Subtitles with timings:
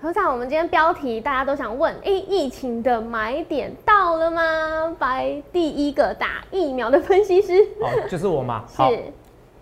[0.00, 4.96] 科长，我们今天标题大家都想问，哎，疫情的买点到了吗？
[4.98, 8.64] 白第一个打疫苗的分析师，哦，就是我嘛。
[8.74, 8.82] 是，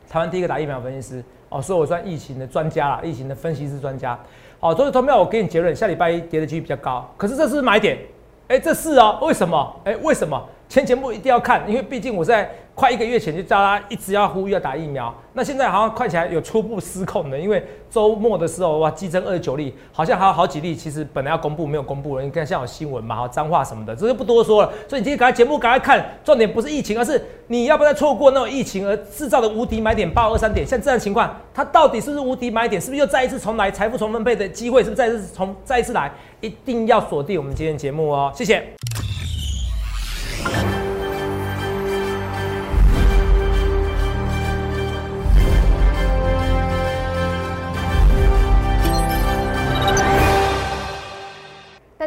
[0.08, 4.16] 台湾第一个打疫苗分析师，哦，所以我算疫情的专家啦，疫情的分析师专家。
[4.60, 7.98] 好，所以投票我给你结论，下礼拜一跌的几率比较高，可是这是买点，
[8.46, 9.80] 哎，这是哦，为什么？
[9.82, 10.40] 哎，为什么？
[10.68, 12.48] 前节目一定要看，因为毕竟我在
[12.78, 15.12] 快一个月前就叫他一直要呼吁要打疫苗。
[15.32, 22.22] 那现在好像看起来有初步失控的，因为周末的时候哇，激增二十九例，好像还有好几例，其实本来要公布没有公布了。
[22.22, 24.72] 你看像有新闻嘛，哈，脏话什么的，这就不多说了。
[24.88, 30.64] 所以你今天赶快节目赶快看，重点不是疫情，而是你要不要再错过那种疫情而制造的无敌买点八二三点。
[30.64, 32.80] 像这样情况，它到底是不是无敌买点？
[32.80, 34.84] 是不是又再一次重来财富重分配的机会？
[34.84, 36.12] 是不是再次重再一次来？
[36.40, 38.72] 一定要锁定我们今天节目哦，谢谢。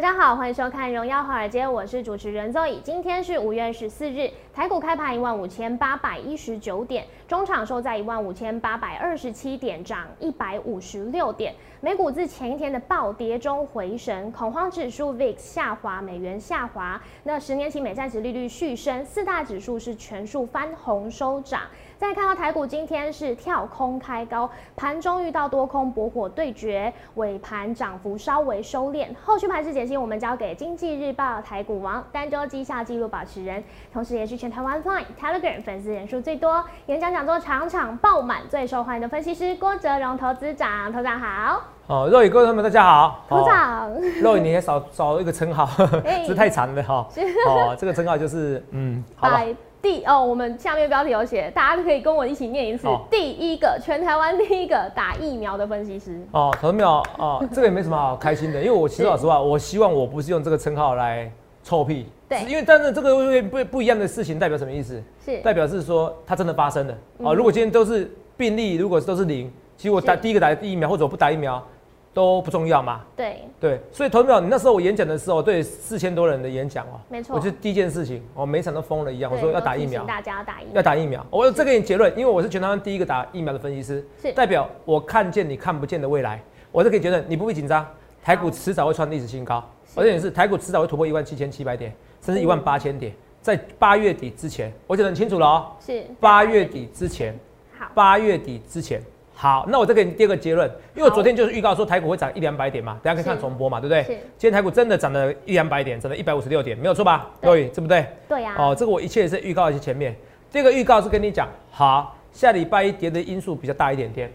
[0.01, 2.81] 大家好，欢迎收看《荣耀华尔街》，我是主持人 Zoe。
[2.81, 11.53] 今天是五月十四日，台股开盘一万五千八百一十九点，中场收在一万五千八百二十七点，涨一百五十六点。
[11.79, 21.61] 美股自前一天的暴跌中回神，恐慌指数 VIX 下滑，美元下滑，那十年期美债值利率续升，四大指数是全数翻红收涨。
[21.97, 29.07] 再看到台股今天是跳空开高，盘中遇到多空博火对决，尾盘涨幅稍微收敛。
[29.23, 40.91] 后续盘势解析，我们交给经济日报台股王、单周绩效记录保持人，同时也是全台湾 Line、Telegram 粉丝人数最多、演讲讲座场场爆满、最受欢迎的分析师郭哲荣投资长。
[40.91, 43.23] 投长好，哦，肉宇各位朋友们大家好。
[43.29, 45.69] 投长，肉宇你也少少一个称号，
[46.25, 47.07] 是太长了哈。
[47.47, 49.43] 哦，这个称号就是嗯，好吧。
[49.79, 52.87] 第哦，我们下面标题有写，大家可以跟我一起念一次。
[53.11, 56.19] 第一个，全台湾第一个打疫苗的分析师。
[56.31, 61.31] 哦，何淼哦，这个也没什么好开心的，因为我其实老实话，我希望我不是用这个称号来
[61.63, 62.05] 臭屁。
[62.27, 62.43] 对。
[62.43, 65.01] 因为但是这个不不一样的事情代表什么意思？
[65.25, 65.37] 是。
[65.39, 66.97] 代表是说它真的发生了。
[67.17, 71.65] 哦，如果今天都是病例，如果都是零，其实我打第一个打疫苗或者我不打疫苗。
[72.13, 72.99] 都不重要嘛？
[73.15, 81.25] 对对，所以投票，你那时候我演讲的时候，对四千多人的演讲哦，没错，我就第一件事情，我每场都疯了一样，我说要打疫苗，大家打疫苗，要打疫苗。
[81.29, 86.43] 我这给你结论，因为我是全台湾第一个打疫苗的分析师，是代表我看见你看不见的未来。
[86.69, 87.87] 我这给你结论，你不必紧张，
[88.21, 89.63] 台股迟早会创历史新高，
[89.95, 97.37] 而且是台股迟早会突破一万七千七百点，甚至一万八千点，在八月底之前，我讲得很清楚了哦，是八月底之前，
[97.77, 99.01] 好，八月底之前。
[99.33, 104.03] 好，那我再给你第二个结论，因为我昨天就是预告说台股会涨一两百点嘛，大家可以看重播嘛，对不对？
[104.03, 104.09] 是。
[104.37, 107.27] 今天台股真的涨了一两百点，涨了一百五十六点，没有错吧？
[107.41, 108.05] 对，对不对？
[108.29, 108.53] 对呀。
[108.55, 110.15] 哦，这个我一切是预告一些前面，
[110.51, 114.29] 这个预告是跟你讲，好，下礼拜一跌的因素比较大一点点。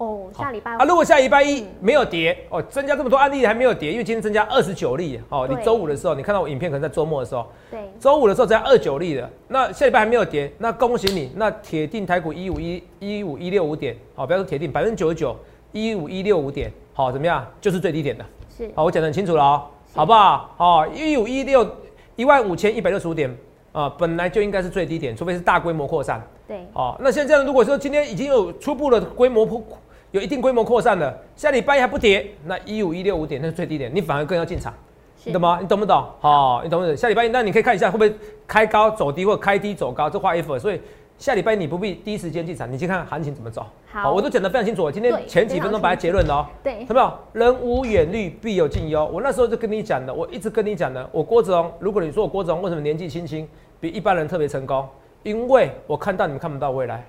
[0.00, 5.46] 哦，下礼拜啊，如果下礼拜一没有跌哦，增加这么多案例还没有跌，因为今天增加二十九例哦。
[5.46, 15.36] 你周五的时候，你看到我影片可能在周末的时候，对，周五的时候增加二九例的，那下礼拜还没有跌，那恭喜你，那铁定台股一五一一五一六五点，好，不要说铁定百分之九十九
[15.72, 17.46] 一五一六五点，好，怎么样？
[17.60, 18.24] 就是最低点的，
[18.56, 20.54] 是，好，我讲的很清楚了哦，好不好？
[20.56, 21.76] 好，一五一六
[22.16, 23.36] 一万五千一百六十五点
[23.72, 29.62] 啊，本来就应该是最低点，除非是大规模扩散，对，好，那现在如果说今天已经有初步的规模破。
[30.12, 34.74] 有一定规模扩散的，下礼拜一还不跌，那一五一六五点那是最低点，你反而更要进场，
[35.24, 35.58] 你懂吗？
[35.60, 36.04] 你懂不懂？
[36.18, 36.96] 好，你懂不懂？
[36.96, 38.12] 下礼拜一那你可以看一下会不会
[38.46, 40.58] 开高走低，或开低走高，这画一幅。
[40.58, 40.80] 所以
[41.16, 43.64] 下礼拜你不必第一时间进场，你去看行情怎么走。
[43.92, 44.90] 好，我都讲得非常清楚。
[44.90, 46.46] 今天前几分钟把它结论了哦。
[46.60, 47.12] 对，有没有？
[47.32, 49.08] 人无远虑，必有近忧。
[49.12, 51.08] 我那时候就跟你讲的，我一直跟你讲的。
[51.12, 54.88] 我郭子龙，如果你说我郭子龙为什么年纪轻轻，比一般人特别成功，
[55.22, 57.04] 因为我看到你们看不到未来，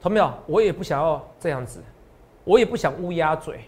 [0.00, 0.30] 同没有？
[0.46, 1.82] 我也不想要这样子。
[2.46, 3.58] 我也不想乌鸦嘴，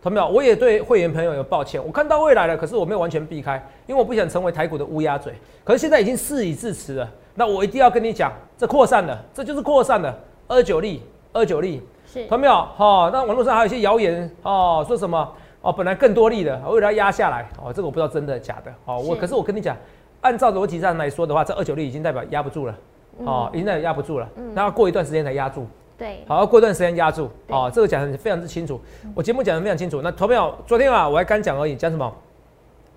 [0.00, 0.28] 同没有？
[0.28, 1.84] 我也对会员朋友有抱歉。
[1.84, 3.56] 我看到未来了，可是我没有完全避开，
[3.86, 5.34] 因为我不想成为台股的乌鸦嘴。
[5.64, 10.16] 可是现在已经事已至此了，那我一定要跟你讲，这扩散了，这就是扩散了。
[10.46, 12.52] 二九例，二九例，是同没有？
[12.52, 18.98] 哈，那网络上还有一些谣言哦，说什么哦，本来更多例的，为了要压下来哦，这个我不知道真的假的哦。
[18.98, 19.76] 我可是我跟你讲，
[20.20, 22.78] 按照逻辑上来说的话，这二九例已经代表压不住了，
[23.24, 25.66] 哦，已经代表压不住了，那要过一段时间才压住。
[26.02, 28.80] 对，好，过段时间压住，哦，这个讲的非常之清楚，
[29.14, 30.02] 我节目讲的非常清楚。
[30.02, 32.12] 那投票昨天啊，我还刚讲而已，讲什么？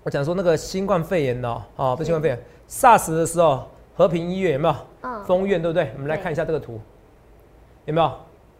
[0.02, 3.64] 我讲说那个新冠肺炎的，哦，不新冠肺炎，SARS 的时候，
[3.94, 4.74] 和平医院有没有？
[5.02, 5.88] 嗯，封院对不对？
[5.94, 6.80] 我们来看一下这个图，
[7.84, 8.10] 有没有？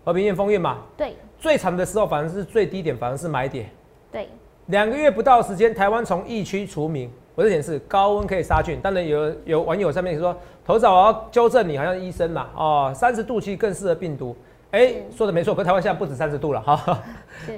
[0.04, 0.78] 和平医院封院嘛？
[0.96, 3.68] 对，最惨的时候反而是最低点，反而是买点。
[4.12, 4.28] 对，
[4.66, 7.10] 两个月不到时间，台湾从疫区除名。
[7.34, 10.34] 我这显示高温可以杀菌，当然有有网友上面说，
[10.66, 14.36] 头早我要纠正你，好像医生嘛，哦，三十度其实更适合病毒，
[14.72, 16.98] 哎，哎，说的没错，可台湾现在不止三十度了哈。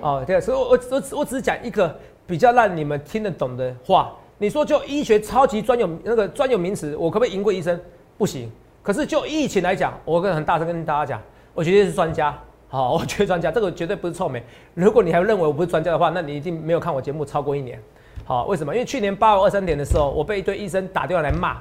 [0.03, 4.13] 哦，对，所以我我我只是讲一个比较让你们听得懂的话。
[4.37, 7.81] 你说就医学超级专有那个专有名词，我可不可以赢过医生？
[8.19, 8.53] 不行。
[8.83, 11.23] 可是就疫情来讲，我跟很大声跟大家讲，
[11.55, 12.39] 我绝对是专家。
[12.69, 14.45] 好， 我绝对专家，这个绝对不是臭美。
[14.75, 17.83] 如果你还认为我不是专家的话，那你一定没有看我节目超过一年。
[18.27, 18.75] 好，为什么？
[18.75, 21.57] 因为去年八月二三点的时候，我被一堆医生打电话来骂，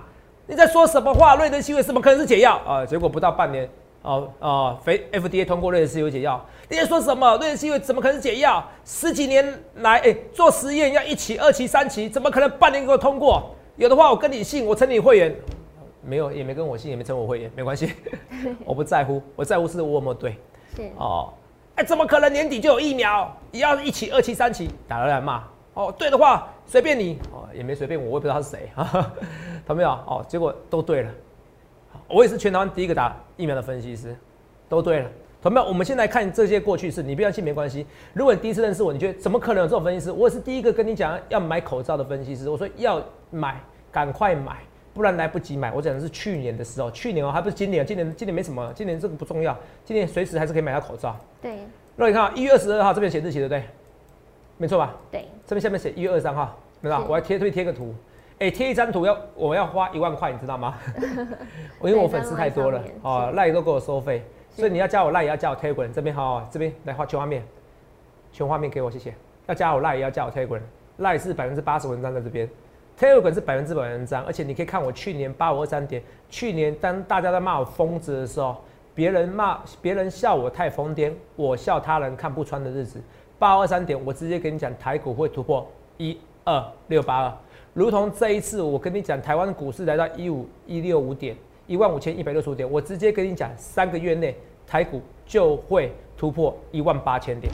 [0.48, 1.36] 你在说什么话？
[1.36, 2.86] 瑞德西韦怎么可能是解药啊？
[2.86, 3.70] 结果不到半年。
[4.04, 7.36] 哦哦，非 FDA 通过瑞德西韦解药，你在说什么？
[7.38, 8.66] 瑞德西韦怎么可能是解药？
[8.86, 9.46] 十几年
[9.76, 13.54] 来，哎，做实验要一期、二期、三期，怎么可能半年给我通过？
[13.76, 15.36] 有的话我跟你信，我成你会员，
[16.02, 17.92] 没有也没跟我信，也没成我会员，没关系，
[18.64, 20.38] 我不在乎，我在乎是我有没有对。
[20.74, 21.34] 是哦，
[21.76, 23.30] 哎，怎么可能年底就有疫苗？
[23.52, 25.44] 也要一期、二期、三期，打了来骂。
[25.74, 28.70] 哦，对的话随便你，哦，也没随便我，我也不知道他是谁，
[29.66, 29.90] 懂没有？
[29.90, 31.12] 哦，结果都对了。
[32.08, 34.16] 我也是全台湾第一个打疫苗的分析师，
[34.70, 35.10] 都对了，
[35.42, 35.68] 同没有？
[35.68, 37.86] 我们先来看这些过去式，你不要信没关系。
[38.14, 40.12] 如果你第一次认识我，你觉得怎么可能有这种分析师？
[40.12, 42.50] 我也是第一个跟你讲要买口罩的分析师。
[42.50, 43.60] 我说要买，
[43.92, 44.58] 赶快买，
[44.94, 45.72] 不然来不及买。
[45.74, 47.86] 我讲的是去年的时候，去年哦，还不是今年。
[47.86, 49.58] 今年今年没什么，今年这个不重要。
[49.84, 51.16] 今年随时还是可以买到口罩。
[51.42, 51.58] 对。
[51.96, 53.64] 那你看一月二十二号这边写日期对不对？
[54.58, 54.96] 没错吧？
[55.12, 55.28] 对。
[55.46, 57.04] 这边下面写一月二十三号，对吧？
[57.08, 57.94] 我要贴推贴个图。
[58.40, 60.76] 哎，贴一张图要我要花一万块，你知道吗？
[61.80, 67.44] 我 因为我粉丝太多了，哦，赖都给我收费，所以你要加我赖也要加我 Telegram 这边好，这边来画全画面，
[68.32, 69.12] 全画面给我谢谢。
[69.48, 70.62] 要加我赖也要加我 Telegram，
[70.98, 72.48] 赖是百分之八十文章在这边
[73.00, 78.58] ，Telegram 是百分之百文章，而且你可以看我去年八五二三点，去年当大家在骂我疯子的时候，
[78.94, 83.02] 别人骂别人笑我太疯癫，我笑他人看不穿的日子，
[83.40, 86.16] 八五二三点我直接跟你讲台股会突破一
[86.48, 87.34] 二六八二。
[87.74, 91.36] 如同这一次，我跟你讲，台湾股市来到一五一六五点，
[91.68, 94.34] 一万五千一百六十五点，我直接跟你讲，三个月内
[94.66, 97.52] 台股就会突破一万八千点，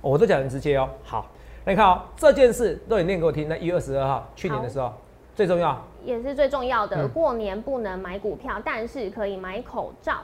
[0.00, 0.90] 我都讲很直接哦。
[1.04, 1.30] 好，
[1.64, 3.48] 你看哦，这件事都你念给我听。
[3.48, 4.92] 那一月二十二号，去年的时候，
[5.34, 10.16] 最重要也是最重要的，过年不能买股票，但是可以买口罩，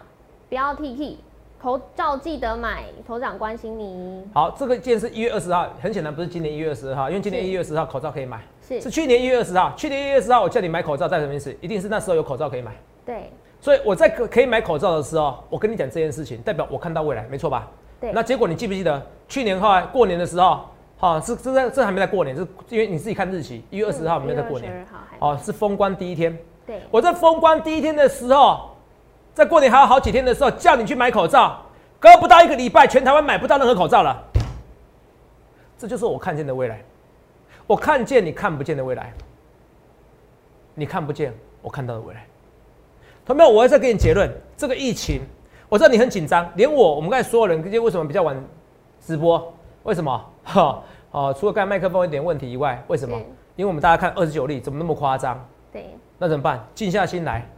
[0.48, 1.18] 不要 T T。
[1.60, 4.24] 口罩记得买，头长关心你。
[4.32, 11.52] 好，这个件是一月二十号，很显然不是今年一月二十号，因为今年一月二十号口罩可以买，是是去年一月二十号，去年一月二十号我叫你买口罩，在什么意思？
[11.60, 12.70] 一定是那时候有口罩可以买。
[13.04, 17.68] 对，所以我在可可以买口罩的时候，我跟你讲这件事情，代表我看到未来，没错吧？
[18.00, 18.12] 对。
[18.12, 20.60] 那结果你记不记得去年后来过年的时候，
[20.96, 24.86] 好是这在这还没在过年，是因为你自己看日期，一月二十号没有在过年，
[25.18, 26.38] 哦是封关第一天。
[26.64, 28.70] 对，我在封关第一天的时候。
[29.38, 31.62] 在过年还有好几天的时候，叫你去买口罩，
[32.00, 34.20] 隔不到一个礼拜，全台湾买不到任何口罩了。
[35.78, 36.82] 这就是我看见的未来，
[37.64, 39.12] 我看见你看不见的未来，
[40.74, 41.32] 你看不见
[41.62, 42.26] 我看到的未来。
[43.24, 45.22] 同学们，我要再给你结论：这个疫情，
[45.68, 48.36] 我知道你很紧张，连我，我们刚才所有人，今天为什么比较晚
[49.00, 49.54] 直播？
[49.84, 50.20] 为什么？
[50.42, 50.82] 哈，
[51.12, 53.16] 哦，除了刚才麦克风有点问题以外，为什么？
[53.54, 55.40] 因为我们大家看二十九例，怎么那么夸张？
[55.72, 56.66] 对，那怎么办？
[56.74, 57.48] 静下心来，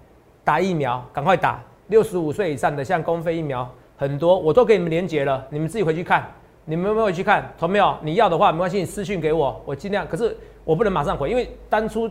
[0.44, 1.62] 打疫苗，赶快打。
[1.88, 6.26] 六十五岁以上的，像公费疫苗很多，我都给你们连结了，你们自己回去看。
[6.66, 7.52] 你们有没有去看？
[7.58, 7.96] 同没有？
[8.02, 10.06] 你要的话没关系，你私信给我，我尽量。
[10.06, 12.08] 可是我不能马上回，因为当初，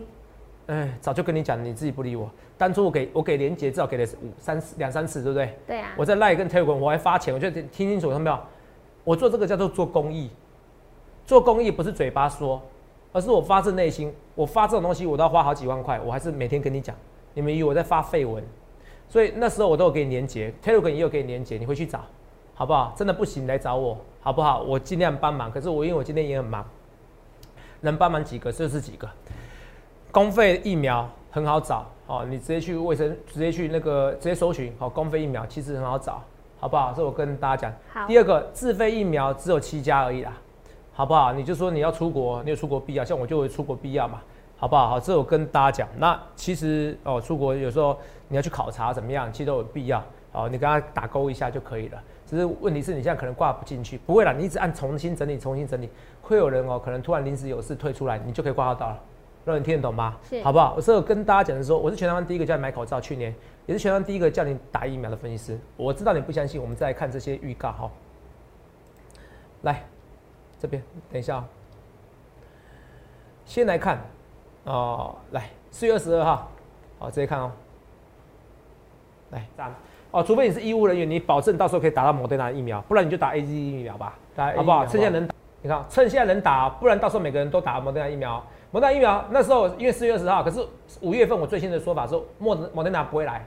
[0.67, 2.29] 哎，早就跟你讲，你自己不理我。
[2.57, 5.57] 当初我给我给连接，至少给了五三次两三次，对不对？
[5.65, 5.91] 对啊。
[5.95, 8.37] 我在赖跟 Telegram，我还发钱，我就听清楚，看没有？
[9.05, 10.29] 我做这个叫做做公益，
[11.25, 12.61] 做公益不是嘴巴说，
[13.13, 14.13] 而是我发自内心。
[14.35, 16.93] 我发这种东西，我都要花好几万块，我还是每天跟你讲。
[17.33, 18.43] 你们以为我在发废文？
[19.07, 22.01] 所以那时候我都有给你连接，Telegram 也有给你连接，你回去找，
[22.53, 22.93] 好不好？
[22.95, 24.61] 真的不行来找我，好不好？
[24.61, 25.51] 我尽量帮忙。
[25.51, 26.63] 可是我因为我今天也很忙，
[27.81, 29.09] 能帮忙几个就是几个。
[30.11, 34.87] 公费疫苗很好找哦，你直接去卫生，直接去那个直接搜寻哦。
[34.87, 36.21] 公费疫苗其实很好找，
[36.59, 36.93] 好不好？
[36.95, 38.07] 这我跟大家讲。
[38.07, 40.37] 第二个自费疫苗只有七家而已啦，
[40.93, 41.33] 好不好？
[41.33, 44.21] 你就说你要出国，你有出国必要，像我就有出国必要嘛。
[44.59, 44.89] 好不好？
[44.89, 45.87] 好，这我跟大家讲。
[45.97, 47.97] 那其实哦，出国有时候
[48.27, 50.03] 你要去考察怎么样，其实都有必要。
[50.33, 52.03] 好，你跟他打勾一下就可以了。
[52.27, 55.89] 只是问题是你现在可能挂不进去，不会啦，你一直按重新整理，重新整理，
[56.21, 58.99] 会有人哦，可能突然临时有事退出来，你就可以挂号到了。
[59.45, 60.17] 让你听得懂吗？
[60.43, 60.73] 好不好？
[60.75, 63.33] 我是跟大家讲的说，我是全台湾第一个叫你买口罩，去年
[63.65, 65.57] 也是全台湾第一个叫你打疫苗的分析师。
[65.77, 67.89] 我知道你不相信，我们再来看这些预告哈。
[69.61, 69.83] 来，
[70.59, 71.43] 这边等一下，
[73.45, 73.99] 先来看。
[74.69, 76.47] 哦，来四月二十二号，
[76.99, 77.51] 好，直接看哦。
[79.31, 79.73] 来，赞。
[80.11, 84.85] 哦，除非你是医务人员，你保证到时候可以打到莫德纳疫苗，不然你就打 A Z 疫苗吧，打好不好？
[84.85, 85.33] 趁现在能打，
[85.63, 88.43] 你看，趁现在能打，不然到时候每个人都打莫德纳疫苗。
[88.69, 90.63] 莫德纳疫苗那时候因为四月二十号，可是
[91.01, 93.43] 五月份我最新的说法是莫莫德纳不会来，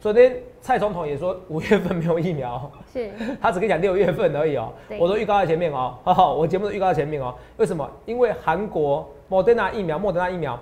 [0.00, 3.10] 昨天蔡总统也说五月份没有疫苗，是。
[3.40, 4.98] 他只跟你讲六月份而已哦、对。
[4.98, 7.86] 我都预告在前面哦、哈哈，我节目都预告在前面哦、为什么？
[8.06, 10.60] 因为韩国莫德纳疫苗，莫德纳疫苗，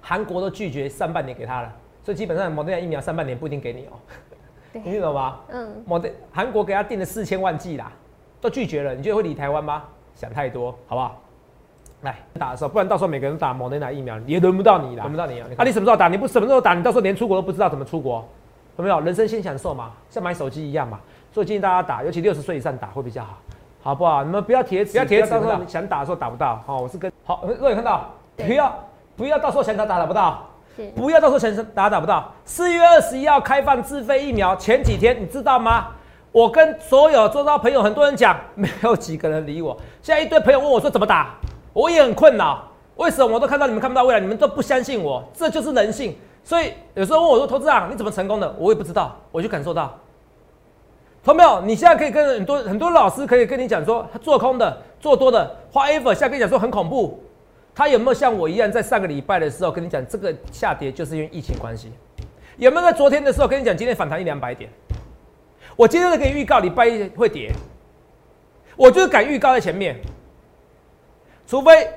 [0.00, 1.70] 韩国都拒绝上半年给他了，
[2.02, 4.00] 所以基本上莫德纳疫苗上半年不一定给你哦、
[4.72, 5.40] 对 你听懂吗？
[5.50, 7.92] 嗯，莫德韩国给他订了四千万剂啦，
[8.40, 9.84] 都拒绝了，你觉得会理台湾吗？
[10.14, 11.20] 想太多，好不好？
[12.00, 15.46] 来打的时候，不然到时候每个人都打莫德纳疫苗，也轮不到你啦，轮不到你啊！
[15.58, 16.08] 啊，你什么时候打？
[16.08, 16.72] 你不什么时候打？
[16.72, 18.26] 你到时候连出国都不知道怎么出国，
[18.78, 18.98] 有没有？
[19.00, 20.98] 人生先享受嘛，像买手机一样嘛。
[21.32, 23.38] 所以建议大家打，尤其六十岁以上打会比较好，
[23.82, 24.24] 好不好？
[24.24, 26.56] 你们不要贴纸，不要贴纸，到时候想打的时候打不到。
[26.66, 28.74] 好，我是跟好，各位看到，不要
[29.16, 30.44] 不要到时候想打打打不到。
[30.76, 32.32] 是不要到时候想打打不到。
[32.44, 35.90] 四月二十一号开放自费疫苗，前几天你知道吗？
[36.32, 39.76] 我跟所有做到朋友很多人讲，没有几个人理我。
[40.02, 41.36] 现在一堆朋友问我说怎么打，
[41.72, 42.64] 我也很困扰。
[42.96, 45.22] 为什么我都看到你们看不到未来，你们都不相信我？
[45.32, 46.16] 这就是人性。
[46.42, 49.96] 所以有时候问我说投资长你怎么成功的，我也不知道，我就感受到。
[51.22, 51.60] 同没有？
[51.60, 57.20] 你现在可以跟很多很多老师可以跟你讲说，他做空的、做多的，花 ever 现在跟你讲说很恐怖。
[57.74, 61.90] 他有没有像我一样在上个礼拜的时候跟你讲，这个下跌就是因为疫情关系？
[62.58, 64.70] 有没有在昨天的时候跟你讲，今天反弹一两百点？
[65.76, 67.50] 我今天都可以预告礼拜一会跌，
[68.76, 69.96] 我就是敢预告在前面，
[71.46, 71.88] 除非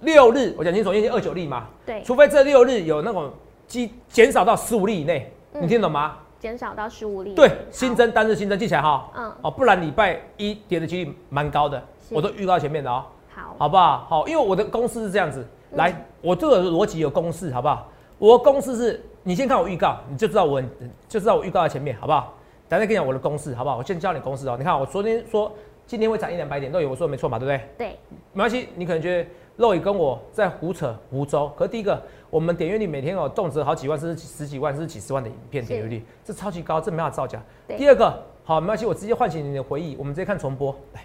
[0.00, 3.32] 六日，我讲清楚，因为二九例嘛，对，除非这六日有那种
[3.66, 5.62] 基减少到十五例以内，嗯。
[5.62, 6.18] 你听懂吗？
[6.38, 9.32] 减少到十五例，对，新增单日新增记起来哈，嗯。
[9.42, 13.04] 哦，不然礼拜一跌的几率蛮高的，是我都预告前面的哦。
[13.34, 14.06] 好，好不好？
[14.08, 17.88] 好，因为我的公式是这样子，嗯来，我这个逻辑有公式，好不好？
[18.18, 20.62] 我的公式是，你先看我预告，你就知道我
[21.08, 22.34] 就知道我预告在前面，好不好？
[22.68, 23.78] 等下跟你讲我的公式，好不好？
[23.78, 24.56] 我先教你公式哦。
[24.58, 25.50] 你看，我昨天说
[25.86, 27.60] 今天会涨一两百点，都有我说的没错嘛，对不对？
[27.76, 27.98] 对，
[28.32, 32.00] 没关系，你可能觉得肉也跟我在胡扯胡诌，可是第一个，
[32.30, 37.40] 我们点阅率每天有动辄好几万，甚至十几万，甚至几十万的影片点阅率，这超级高，这没办法造假。
[37.66, 41.02] 第二个，好，没关系，我直接唤醒你的回忆，我们直接看重播，来。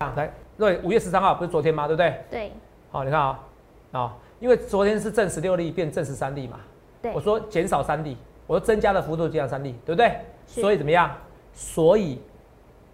[0.00, 1.86] 啊，来，对，五月十三号不是昨天吗？
[1.86, 2.24] 对不对？
[2.30, 2.52] 对，
[2.90, 3.38] 好，你看啊、
[3.92, 6.58] 啊、因为昨天是正十六例变正十三例嘛，
[7.02, 8.16] 对我，说减少三例，
[8.46, 10.16] 我说增加的幅度减少三例，对不对？
[10.46, 11.14] 是所以怎么样？
[11.52, 12.18] 所以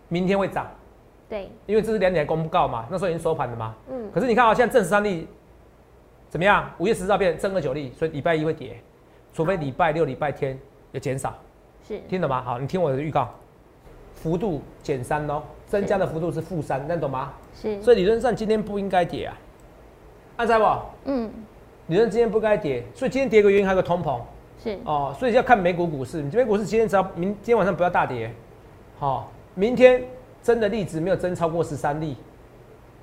[0.08, 0.66] 明天会涨，
[1.28, 3.72] 对，因为这是两点公告嘛，那时候已经收盘了嘛。
[3.88, 5.28] 嗯，可是你看啊、现在正十三例
[6.28, 6.68] 怎么样？
[6.78, 8.80] 五月十四号变正二九例，所以礼拜一会跌，
[9.32, 10.58] 除非礼拜六、礼拜天
[10.90, 11.32] 有减少，
[11.86, 12.42] 是，听懂吗？
[12.42, 13.32] 好，你听我的预告，
[14.16, 17.32] 幅度减三哦，增加的幅度是负三，那懂吗？
[17.54, 19.36] 是，所以理论上今天不应该跌啊，
[20.36, 20.64] 按在不？
[21.04, 21.30] 嗯，
[21.88, 24.20] 理论今天不该跌，所以今天跌个原因还有个通膨
[24.62, 26.22] 是，哦，所以要看美股股市。
[26.22, 28.30] 你美股股市今天只要明今天晚上不要大跌，
[28.98, 30.02] 好、明天
[30.42, 32.16] 真的例子没有增超过十三例，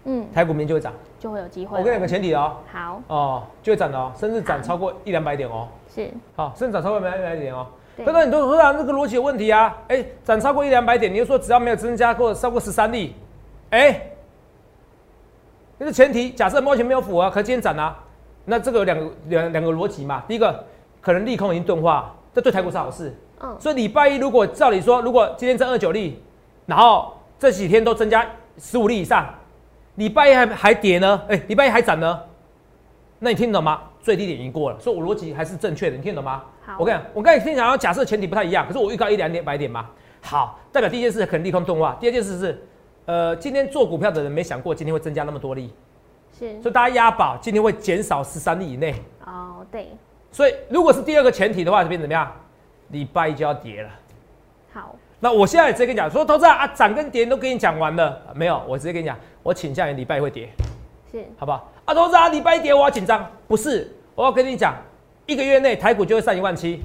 [0.05, 0.93] 嗯，台股明天就会涨。
[1.19, 1.77] 就会有机会。
[1.77, 7.65] 我跟你讲个前提哦，好，哦，就会涨的哦，甚至涨超过一两百点哦，是，好，甚至涨超过一两百点哦。
[7.95, 8.05] 对。
[8.05, 13.15] 那那你都说啊，这个逻辑有问题啊，哎，涨超过一两百点，你又说只要没有增加过超过十三例，
[13.69, 14.01] 哎，
[15.77, 17.97] 那个前提假设目前没有符合，可是今天涨啊，
[18.45, 20.65] 那这个有两个两两个逻辑嘛，第一个
[21.01, 26.21] 可能利空已经钝化，这对台股是好事，嗯，所以礼拜一如果照理说，如果今天增二九例，
[26.65, 28.25] 然后这几天都增加
[28.57, 29.27] 十五例以上，
[29.95, 32.21] 礼拜一还还跌呢，哎、礼拜一还涨呢，
[33.19, 33.81] 那你听懂吗？
[34.03, 36.43] 最低点已经过了，所以我逻辑还是正确的，你听懂吗？
[36.63, 36.75] 好。
[36.77, 39.89] 我跟你讲，我刚才听讲，假设前提不太一样，可是我预告一两点百点嘛，
[40.21, 42.61] 好，代表第一件事可能利空钝化，第二件事是，
[43.05, 45.73] 呃，今天做股票的人没想过今天会增加那么多例，
[46.37, 48.93] 是，所以大家押宝今天会减少十三例以内，
[49.25, 49.87] 哦，对，
[50.31, 52.29] 所以如果是第二个前提的话，这边怎么样？
[52.89, 53.89] 礼拜一就要跌了。
[54.73, 60.49] 好，那我现在直接跟你讲，说投资人啊，涨跟跌都跟你讲完了，没有，我直接跟你讲，我倾向于礼拜一会跌，
[61.13, 61.71] 是，好不好？
[61.85, 64.73] 啊，投资啊，礼拜一跌我要紧张，不是，我要跟你讲，
[65.27, 66.81] 一个月内台股就会上一万七，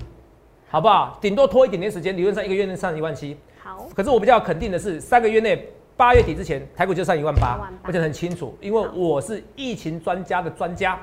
[0.69, 1.17] 好不好？
[1.19, 3.35] 顶多拖一点点时间，理论上一个月内上一万七。
[3.65, 5.67] 好，可是我比较肯定的是，三个月内
[5.97, 10.99] 八月底之前，台股就上一万八18,000，而且很清楚，因为我是疫情专家的专家，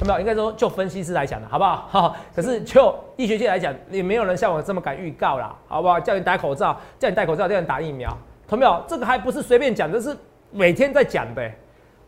[0.00, 0.20] 有没有？
[0.20, 1.88] 应该说就分析师来讲的，好不好？
[1.90, 5.98] 哈，可是就医学界来讲，也没有人像我这么敢预告啦，好不好？
[5.98, 8.16] 叫你戴口罩，叫你戴口罩，叫你打疫苗，
[8.46, 8.80] 同没有？
[8.86, 10.16] 这个还不是随便讲，这是
[10.52, 11.50] 每天在讲的、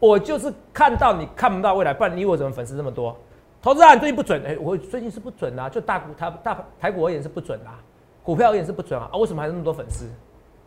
[0.01, 3.17] 我就是看到你看不到未来，不然你我怎么粉丝这么多？
[3.63, 7.79] 投资啊，你最近不准，哎、我最近是不准啊，就大股台大台股而言是不准啊，
[8.23, 10.07] 股票而言是不准啊，啊，为什么还那么多粉丝？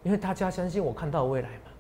[0.04, 1.72] 因为大家相信我看到未来嘛。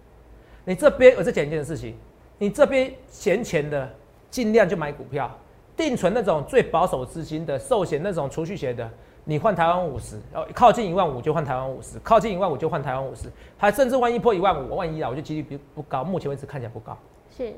[0.66, 1.96] 你这边我再讲一件事情，
[2.40, 3.88] 你这边闲钱的，
[4.32, 5.30] 尽量就买股票，
[5.78, 8.90] 定存那种最保守资金的，寿险那种储蓄险的，
[9.24, 16.98] 你换台湾五十，然后靠近一万五就换台湾五十，靠近一万五就换台湾五十，还甚至万一破一万五，万一啊，我就几率不不高，目前为止看起来不高。
[17.36, 17.54] 是，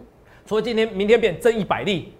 [0.45, 2.13] 除了今天、明天变增一百例，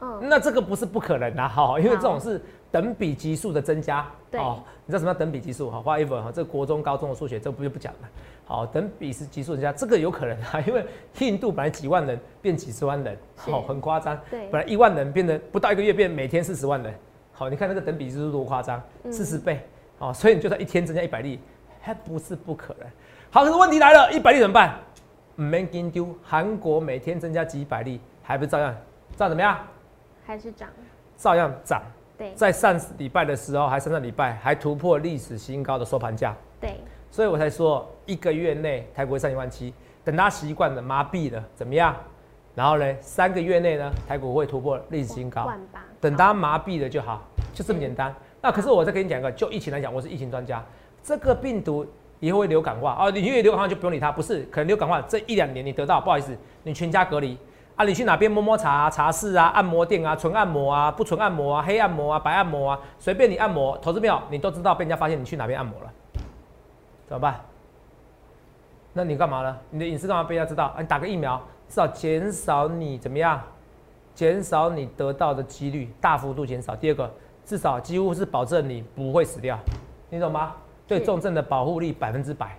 [0.00, 2.40] 嗯，那这个不是不可能啊，哈，因为这种是
[2.70, 4.40] 等比级数的增加，对。
[4.40, 5.70] 哦，你知道什么叫等比级数？
[5.70, 8.08] 哈，whatever 哈，这国中、高中的数学这不就不讲了。
[8.44, 10.84] 好，等比是级数增加，这个有可能啊， 因为
[11.18, 13.50] 印度本来几万人变几十万人，是。
[13.50, 14.18] 好，很夸张。
[14.30, 14.48] 对。
[14.50, 16.94] 本来一万人变得不到一个月变每天四十万人，
[17.32, 19.12] 好，你看那个等比是多夸张，嗯。
[19.12, 19.60] 四十倍，
[19.98, 21.40] 哦，所以你就算一天增加一百例，
[21.80, 22.86] 还不是不可能。
[23.30, 24.78] 好，可是问题来了，一百例怎么办？
[25.40, 28.74] 没给丢，韩国每天增加几百例，还不是照样，
[29.16, 29.58] 照怎么样？
[30.26, 30.68] 还是涨，
[31.16, 31.82] 照样涨。
[32.18, 36.78] 对在上礼拜的时候，还上上礼拜还突破历史新高的收盘价，对，
[37.10, 39.72] 所以我才说一个月内台股会上一万七。
[40.04, 41.96] 等它习惯了麻痹了，怎么样？
[42.54, 45.46] 然后呢，三个月内呢，台股会突破历史新高。
[45.46, 47.22] 万八，等它麻痹了就好，
[47.54, 48.14] 就这么简单。
[48.42, 50.62] 那可是我再跟你讲一个，就疫情来讲，我是疫情专家，
[51.02, 51.86] 这个病毒
[52.20, 57.36] 以后会流感化啊，你因为流感化就不用理它，不是，可能流感化这一两年你得到，不好意思，你全家隔离
[57.76, 65.90] 啊，你去哪边摸摸茶、啊、茶室啊、按摩店啊、纯按摩啊、不纯按摩啊、黑按摩啊、白按摩啊，随便你按摩，投资票你都知道被人家发现你去哪边按摩了，
[67.08, 67.40] 怎么办？
[68.92, 69.56] 那你干嘛呢？
[69.70, 70.66] 你的隐私干嘛被人家知道？
[70.66, 73.40] 啊，你打个疫苗，至少减少你怎么样？
[74.14, 76.76] 减少你得到的几率，大幅度减少。
[76.76, 77.10] 第二个，
[77.46, 79.58] 至少几乎是保证你不会死掉，
[80.10, 80.52] 你懂吗？
[80.90, 82.56] 对是重症的保护力百分之百。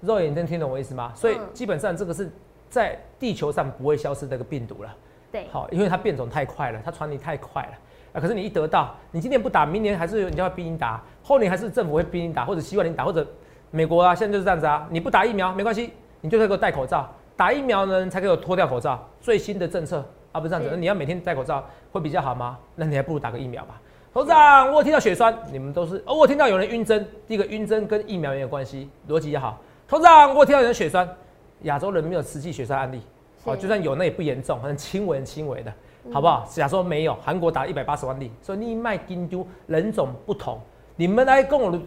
[0.00, 1.12] 肉眼能听懂我意思吗？
[1.14, 2.30] 所以嗯基本上这个是
[2.68, 4.94] 在地球上不会消失这个病毒了。
[5.32, 7.72] 对，好，因为它变种太快了，它传递太快了
[8.12, 8.20] 啊。
[8.20, 13.26] 可是你一得到，你今年不打，明年还是有人家会逼你打，后年还是政府会逼你打，或者希望你打，或者
[13.70, 14.86] 美国啊，现在就是这样子啊。
[14.90, 19.06] 你不打疫苗没关系，你就可以给我戴口罩，打疫苗呢才可以我脱掉口罩。
[19.20, 22.58] 最新的政策啊，不是这样子，那你要每天戴口罩会比较好吗？
[22.74, 23.80] 那你还不如打个疫苗吧。
[24.16, 29.58] 头长，我有听到血栓，你们都是哦，我有听到有人晕针，第一个晕针跟疫苗也有关系，逻辑也好。
[29.86, 31.06] 头长，我有听到有人血栓，
[31.64, 33.02] 亚洲人没有实际血栓案例，
[33.44, 35.70] 哦，就算有那也不严重，很轻微很轻微的，
[36.10, 36.46] 好不好？
[36.48, 40.58] 假说没有，韩国打一百八十万例，所以你卖金丢人种不同，
[40.96, 41.78] 你们来跟我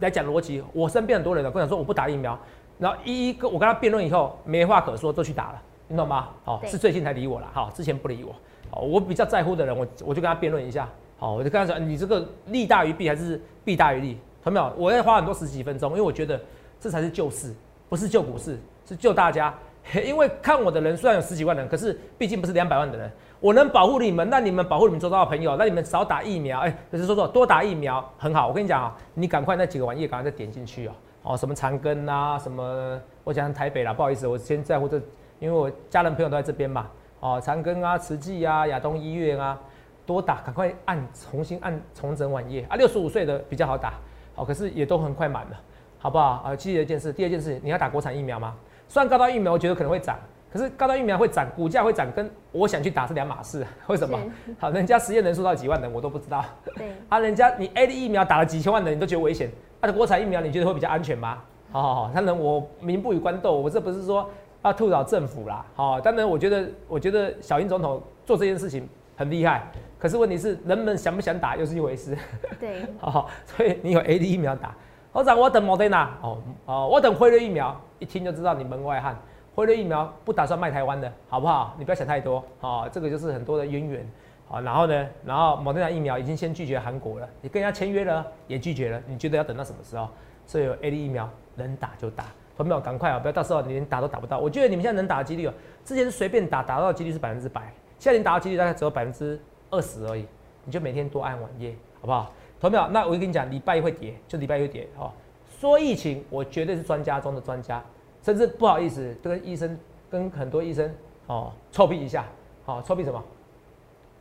[0.00, 2.38] 来讲逻辑，我身边很多人跟我讲说我不打疫苗，
[2.78, 6.28] 然后一一跟我跟他辩论以后没话可说，都去打了，你懂吗？
[6.44, 6.68] 好、对。
[6.68, 8.34] 是最近才理我了，好，之前不理我，
[8.70, 10.86] 好，我比较在乎的人，我我就跟他辩论一下，
[11.18, 14.18] 好，我就跟他说，你这个利大于弊还是弊大于利？
[14.42, 14.72] 懂没有？
[14.78, 16.40] 我要花很多十几分钟，因为我觉得
[16.80, 17.52] 这才是救市，
[17.88, 19.52] 不是救股市，是救大家。
[20.04, 28.48] 因为看我的人虽然有十几万人，可是毕竟不是两百万的人，我能保护你们，那你们保护你们周遭的朋友，那你们少打疫苗，哎、就是说说多打疫苗很好。
[28.48, 35.00] 我跟你讲啊，你赶快那几个网页赶快再点进去哦，哦，什么长庚啊，什么我讲台北啦，不好意思，我先在乎这，
[35.40, 36.86] 因为我家人朋友都在这边嘛，
[37.20, 39.58] 哦，长庚啊，慈济啊，亚东医院啊，
[40.08, 43.92] 多打，赶快按重新按重整晚页啊，六十五岁的比较好打，
[44.34, 45.60] 好、可是也都很快满了，
[45.98, 46.42] 好不好？
[46.46, 48.56] 啊，记得一件事，第二件事，你要打国产疫苗吗？
[48.88, 50.18] 虽然高端疫苗我觉得可能会涨，
[50.50, 53.66] 可是高端疫苗会涨，股价会涨，跟我想去打是两码事。
[53.88, 54.18] 为什么？
[54.58, 56.42] 好，人家实验人数到几万人我都不知道，
[56.74, 59.50] 对， 啊，人家你 A 的疫苗打了几千万人，你都觉得危险，
[59.82, 61.36] 啊，国产疫苗你觉得会比较安全吗？
[61.70, 64.26] 好好好，当然我民不与官斗，我这不是说
[64.62, 72.16] 要吐槽政府啦，好，当然我觉得我觉得小英总统做这件事情很厉害，可是问题是人们想不想打又是一回事。
[72.60, 74.74] 对， 好，所以你有 A D 疫苗打。
[75.12, 79.16] 我长，我等 Moderna 哦哦，我等辉瑞疫苗，一听就知道你门外汉。
[79.54, 81.74] 辉瑞疫苗不打算卖台湾的，好不好？
[81.76, 84.08] 你不要想太多哦，这个就是很多的渊源。
[84.46, 90.08] 好，然后呢，然后 Moderna 疫苗已经先拒绝韩国了，你跟人家签约了也拒绝了，你觉得要等到什么时候？
[90.46, 92.24] 所以有 A D 疫苗能打就打，
[92.56, 94.38] 朋友们赶快啊，不要到时候你连打都打不到。
[94.38, 95.52] 我觉得你们现在能打的几率哦，
[95.84, 97.62] 之前是随便打打到的几率是百分之百，
[97.98, 100.24] 现在你打到几率大概只有百分之二十而已，
[100.64, 102.32] 你就每天多按晚夜，好不好？
[102.60, 105.12] 投票，那我跟你讲，礼拜一会跌，就礼拜一会跌哦。
[105.60, 107.82] 说疫情，我绝对是专家中的专家，
[108.22, 109.78] 甚至不好意思跟医生、
[110.10, 110.92] 跟很多医生
[111.26, 112.24] 哦臭屁一下，
[112.64, 113.24] 好、臭屁什么？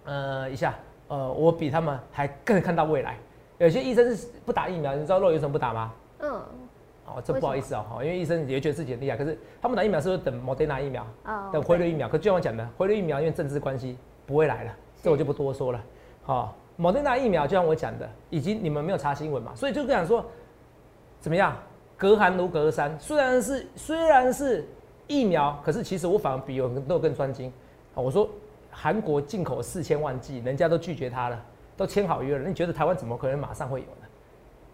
[0.05, 0.75] 呃，一下，
[1.07, 3.17] 呃，我比他们还更看到未来。
[3.57, 5.93] 有些医生是不打疫苗，你知道肉有什么不打吗？
[6.19, 6.31] 嗯，
[7.05, 11.05] 哦，这不好意思哦，哦因为医生也觉得自己很厉害，可是他们打疫苗是不是等 Moderna 疫苗？
[11.25, 15.83] 哦，等辉瑞疫苗，可就像我讲的，辉瑞疫苗因为政治关系不会来了，这我就不多说了。
[16.23, 20.25] 好、莫德纳疫苗就像我讲的，以及你们没有查新闻嘛，所以就讲说
[21.19, 21.55] 怎么样，
[21.95, 22.97] 隔行如隔山。
[22.99, 24.67] 虽然是虽然是
[25.07, 27.51] 疫苗，可是其实我反而比有都更专精。
[27.93, 28.29] 好我说
[28.69, 31.43] 韩国进口四千万剂，人家都拒绝他了，
[31.75, 34.07] 都签好约了，你觉得台湾怎么可能马上会有呢？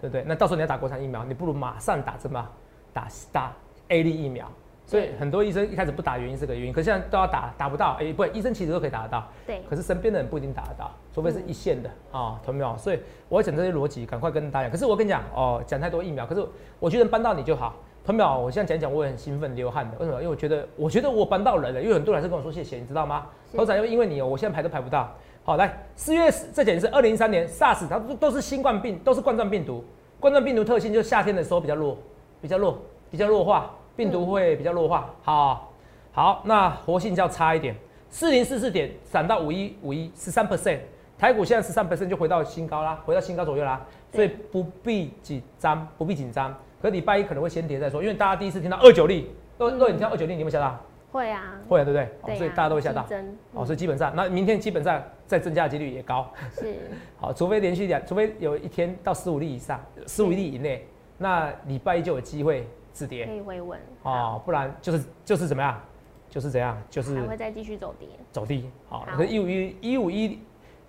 [0.01, 0.23] 对不对？
[0.27, 2.49] 那到时候你要打国产疫苗，你不如马上打什么？
[2.91, 3.53] 打打
[3.87, 4.51] A 粒疫苗。
[4.85, 12.77] 所以很多医生一开始不打，原因是个原因，可是现在都要打，打不到，哎、不，医生其实都可以打得到，对，可是身边的人不一定打得到，除非是一线的啊，懂没有？
[12.77, 14.71] 所以我要讲这些逻辑，赶快跟大家讲。
[14.71, 16.45] 可是我跟你讲哦，讲太多疫苗，可是
[16.79, 18.39] 我觉得帮到你就好，同没有？
[18.39, 20.17] 我现在讲讲，我也很兴奋流汗的，为什么？
[20.21, 23.27] 因为我觉得，我觉得我帮到人了，因为很多人是跟我说谢谢，你知道吗？
[23.49, 25.09] 是头仔，因为因为你哦，我现在排都排不到，
[25.43, 29.83] 好，来四月这简直是二零一三年 SARS，它都都是新冠病，都是冠状病毒。
[30.19, 31.97] 冠状病毒特性就是夏天的时候比较弱，
[32.41, 32.77] 比较弱，
[33.11, 35.09] 比较弱化，病毒会比较弱化。
[35.23, 35.71] 好，
[36.11, 37.75] 好，那活性较差一点，
[38.09, 40.79] 四零四四点涨到五一五一十三 percent，
[41.17, 46.55] 台股现在十三 percent 就回到新高啦，回到新高左右啦，所以不必紧张，不必紧张。
[46.81, 50.77] 可礼拜一可能会先跌再说，因为大家第一次听到二九例，若若你听到二九例，你有没有吓到？
[51.11, 52.09] 会啊，会啊，对不对？
[52.25, 53.05] 对啊所以大家都会吓到。
[53.53, 56.27] 哦，所以基本上，那明天基本上再增加的几率也高。
[56.51, 56.75] 是
[57.17, 60.85] 好，除非连续两，除非有一天到十五例以上，十五例以内，
[61.19, 65.81] 那礼拜一就有机会止跌可以回稳，哦，不然就是就是怎么样，
[66.29, 68.07] 就是怎样，就是还会再继续走跌。
[68.31, 68.69] 走低。
[68.87, 70.39] 好，一五一一五一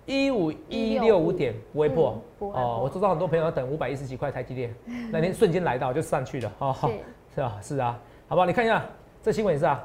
[0.05, 2.79] 一五一六五点不会破哦。
[2.83, 4.73] 我知道很多朋友要等五百一十几块台积电，
[5.11, 6.75] 那天瞬间来到就上去了哦。
[6.79, 6.87] 是
[7.35, 8.45] 是啊，是啊，好不好？
[8.45, 8.85] 你看一下
[9.23, 9.83] 这新闻也是啊，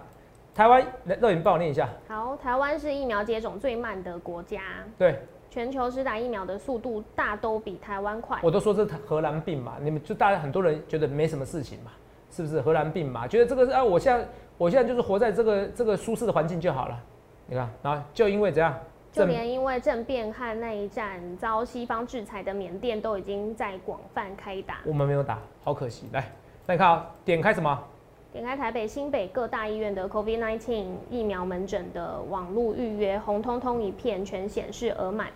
[0.55, 0.87] 台湾
[1.21, 4.61] 肉眼帮我念一下，好，台湾是疫苗接种最慢的国家，
[4.99, 5.19] 对
[5.51, 8.39] 全球施打疫苗的速度大都比台湾快。
[8.43, 11.91] 我都说这是荷兰病嘛，你们就大家很多人觉得没什么事情嘛，
[12.31, 13.27] 是不是荷兰病嘛？
[13.27, 16.99] 觉得这个是啊，我现在我现在就是活在这个这个舒适的环境就好了。
[17.47, 18.73] 你看，然后就因为怎样，
[19.13, 24.79] 就政连因为政变和内战遭西方制裁的缅甸，都已经在广泛开打。
[24.85, 26.09] 我们没有打，好可惜。
[26.13, 26.31] 来，
[26.67, 27.77] 那你看啊，点开什么？
[28.33, 35.27] 点开台北、新北各大医院的 COVID-19 疫苗门诊的网络预约，红彤彤一片，全显示额满。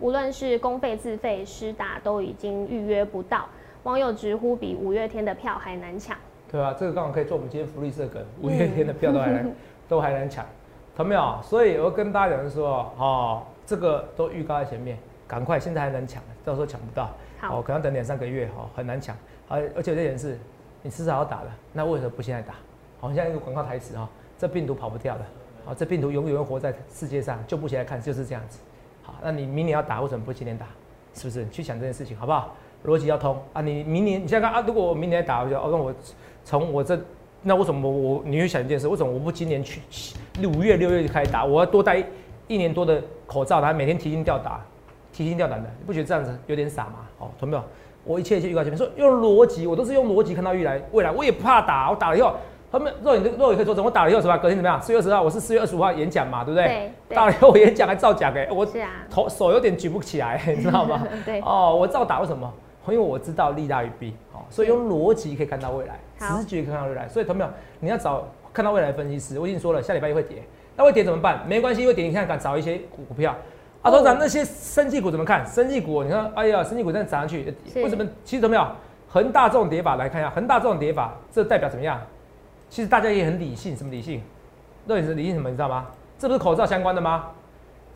[0.00, 3.44] 无论是公费自费施打，都已经预约不到。
[3.82, 6.16] 网友直呼比五月天的票还难抢。
[6.50, 9.52] 对啊，这个刚好可以做我们今天福利社梗，五月天的票都还难、
[9.88, 10.44] 都还能抢，
[10.96, 11.38] 懂没有？
[11.42, 19.16] 所以我跟大家讲说，哦，这个都预告在前面，赶快，现在还能抢，到时候抢不到，好哦，可能等两三个月，哦，很难抢。
[19.48, 20.36] 而，而且这件事，
[20.82, 22.54] 你迟早要打的，那为什么不现在打？
[23.00, 25.24] 好，像一个广告台词哈、哦，这病毒跑不掉的，
[25.64, 28.58] 好，这病毒永远活在世界上，就不起来看就是这样子。
[29.04, 30.66] 好，那你明年要打，为什么不今年打？
[31.14, 31.48] 是不是？
[31.48, 32.56] 去想这件事情好不好？
[32.86, 33.60] 逻辑要通啊！
[33.60, 35.92] 你明年你想想看啊，如果我明年打，我就哦，那我
[36.44, 36.98] 从我这，
[37.42, 38.88] 那为什么我我你会想一件事？
[38.88, 39.80] 为什么我不今年去
[40.46, 41.44] 五月六月就开始打？
[41.44, 42.02] 我要多戴
[42.48, 44.60] 一年多的口罩，然后每天提心吊胆，
[45.12, 47.06] 提心吊胆的，你不觉得这样子有点傻吗？
[47.18, 47.62] 哦，懂没有？
[48.04, 52.34] 我一切一切预告前面说用逻辑，我都是用逻辑看到未来未来，我也不怕打，我打了以后，
[52.72, 54.36] 他们肉眼肉眼可以作证，我打了以后什么？
[54.38, 54.80] 隔天怎么样？
[54.80, 56.90] 四月二十号，我是四月二十五号演讲嘛，对不对？
[57.10, 58.66] 打了以后我演讲还照讲哎、我
[59.10, 61.06] 头手有点举不起来，你知道吗？
[61.26, 62.50] 对，哦，我照打为什么？
[62.88, 67.08] 因为我知道利大于弊，好，所以用逻辑可以看到未来，直觉可以看到未来。
[67.08, 67.50] 所以，同没有？
[67.78, 69.38] 你要找看到未来的分析师。
[69.38, 70.42] 我已经说了，下礼拜一会跌，
[70.76, 71.46] 那会跌怎么办？
[71.46, 73.36] 没关系，会跌，你看看找一些股股票。
[73.82, 75.46] 啊，董事长那些生技股怎么看？
[75.46, 78.04] 生技股，你看，哎呀，生技股真的涨上去，是为什么？
[78.24, 78.74] 其实怎么样？
[79.08, 82.00] 恒大这种跌法来看一下，恒大这种跌法，这代表怎么样？
[82.68, 84.22] 其实大家也很理性，什么理性？
[84.86, 85.48] 肉眼是理性什么？
[85.48, 85.86] 你知道吗？
[86.18, 87.26] 这不是口罩相关的吗？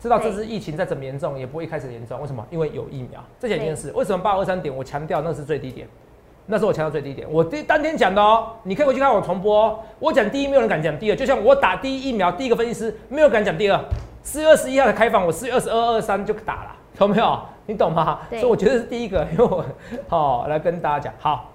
[0.05, 2.21] 知道这次疫情再怎么严重，也不会一开始严重。
[2.21, 2.45] 为什么？
[2.51, 3.19] 因为有疫苗。
[3.39, 5.87] 这几件事，为什么八二三点我强调那是最低点？
[6.45, 7.27] 那是我强调最低点。
[7.27, 9.79] 我第当天讲的哦，你可以回去看我重播哦。
[9.97, 11.15] 我讲第一，没有人敢讲第二。
[11.15, 13.83] 就像我打第一疫苗，第一个分析师没有敢讲第二。
[14.21, 17.39] 四月二十一号的开放，我四月二十二、二三就打了，有没有？
[17.65, 18.19] 你懂吗？
[18.29, 19.65] 所以我觉得是第一个，因为我
[20.07, 21.51] 好、来跟大家讲好。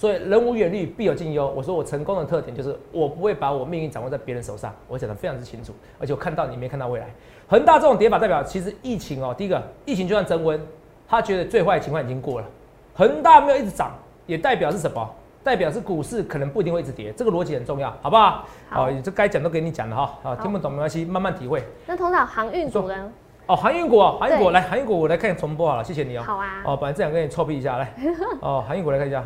[0.00, 1.52] 所以人无远虑，必有近忧。
[1.54, 7.06] 我说我成功的特点就是我不会把我命运掌握在别人手上，我讲的非常之清楚，而且我看到你没看到未来。
[7.46, 10.58] 恒大这种跌法代表，其实疫情哦，第一个疫情就算增温，
[11.06, 12.46] 他觉得最坏的情况已经过了。
[12.94, 13.92] 恒大没有一直涨，
[14.24, 15.06] 也代表是什么？
[15.44, 18.46] 代表是股市可能不一定会一直跌，这个逻辑很重要，好不好？
[18.70, 21.62] 好哦，这该讲都给你讲了哈，好，听不懂没关系，慢慢体会。
[21.86, 23.12] 那通常航运股呢？
[23.44, 26.22] 哦，航运股哦，航运股来，航运股我来看重播好了，谢谢你哦。
[26.22, 27.92] 好啊，哦，本来这样跟你臭屁一下，来，
[28.40, 29.22] 哦，航运股来看一下。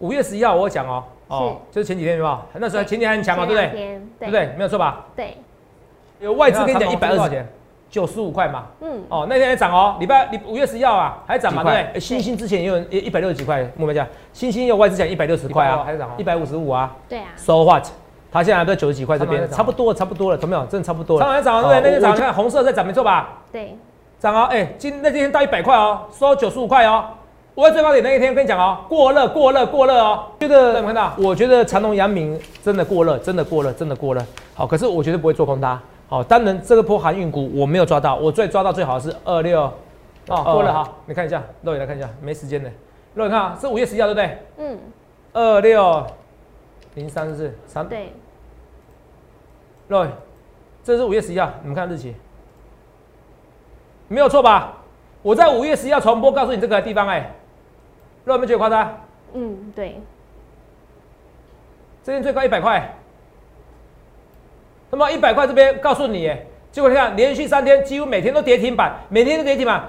[0.00, 2.38] 来五月十一号我有讲哦，哦，就是前几天有没有？
[2.54, 4.00] 那时候前几天很强嘛，对不对？
[4.18, 4.32] 对不？
[4.32, 4.46] 对？
[4.56, 5.04] 没有错吧？
[5.14, 5.36] 对，
[6.20, 7.46] 有外资跟你讲一百二十钱？
[7.90, 8.66] 九十五块嘛。
[8.80, 11.92] 嗯，哦，那天还涨哦，礼拜礼五月十一号啊，还涨嘛，对不对？
[11.94, 17.84] 诶星星之前也有一百六十几块，目标价，星星有外资讲一百六十块啊，还是涨哦一百五十五啊对啊，，so what？
[18.32, 20.64] 它现在还在九十几块这边，差不多了，差不多了，懂没有？
[20.66, 21.24] 真的差不多了。
[21.24, 23.28] 长隆还涨啊对不对，哦那天涨，你看红色在涨，没错吧？
[23.52, 23.76] 对，
[24.20, 27.04] 涨哦，哎、今那天到一百块哦，收九十五块哦。
[27.60, 31.12] 我在最高点那一天跟你讲哦，过热过热过热哦，觉得有没有看到？
[31.18, 34.26] 我觉得长隆、阳明真的过热，真的过热，真的过热。
[34.54, 35.78] 好，可是我绝对不会做空它。
[36.08, 39.60] 好，当然这个波航运股我没有抓到，我最抓到最好的是二六
[40.28, 42.70] 哦，过了哈，你看一下，肉眼来看一下，没时间的。
[43.12, 44.38] 肉眼看啊，是五月十一号对不对？
[44.56, 44.78] 嗯，
[45.34, 46.06] 二六
[46.94, 47.86] 零三四三？
[47.86, 48.10] 对，
[49.88, 50.10] 肉眼，
[50.82, 52.14] 这是五月十一号，你们看日期，
[54.08, 54.78] 没有错吧？
[55.20, 57.28] 我在五月十一号重播告诉你这个地方、哎，肉
[58.26, 59.00] 眼有没有觉得夸张？
[59.34, 60.00] 嗯，对，
[62.02, 62.94] 这边最高一百块，
[64.90, 69.84] 那么一百块这边告诉你，哎，结果你看连续三天几乎每天都跌停板，每天都跌停板，